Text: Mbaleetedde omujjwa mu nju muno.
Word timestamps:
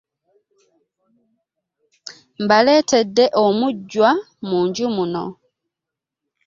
Mbaleetedde 2.43 3.25
omujjwa 3.45 4.09
mu 4.47 4.57
nju 4.67 4.85
muno. 4.95 5.25